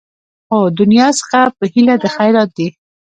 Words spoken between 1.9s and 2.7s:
د خیرات دي